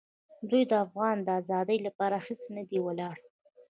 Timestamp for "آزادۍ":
1.39-1.77